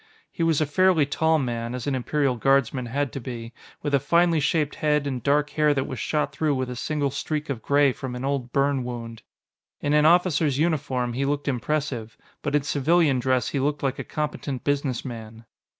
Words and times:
He 0.31 0.41
was 0.41 0.59
a 0.59 0.65
fairly 0.65 1.05
tall 1.05 1.37
man, 1.37 1.75
as 1.75 1.85
an 1.85 1.93
Imperial 1.93 2.35
Guardsman 2.35 2.87
had 2.87 3.13
to 3.13 3.19
be, 3.19 3.53
with 3.83 3.93
a 3.93 3.99
finely 3.99 4.39
shaped 4.39 4.73
head 4.73 5.05
and 5.05 5.21
dark 5.21 5.51
hair 5.51 5.75
that 5.75 5.85
was 5.85 5.99
shot 5.99 6.31
through 6.31 6.55
with 6.55 6.71
a 6.71 6.75
single 6.75 7.11
streak 7.11 7.51
of 7.51 7.61
gray 7.61 7.91
from 7.91 8.15
an 8.15 8.25
old 8.25 8.51
burn 8.51 8.83
wound. 8.83 9.21
In 9.79 9.93
an 9.93 10.07
officer's 10.07 10.57
uniform, 10.57 11.13
he 11.13 11.23
looked 11.23 11.47
impressive, 11.47 12.17
but 12.41 12.55
in 12.55 12.63
civilian 12.63 13.19
dress 13.19 13.49
he 13.49 13.59
looked 13.59 13.83
like 13.83 13.99
a 13.99 14.03
competent 14.03 14.63
businessman. 14.63 15.45